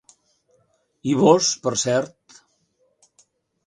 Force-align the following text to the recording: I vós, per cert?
I 1.11 1.13
vós, 1.21 1.53
per 1.69 1.77
cert? 1.85 2.39